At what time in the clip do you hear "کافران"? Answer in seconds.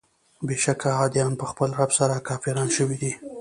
2.27-2.69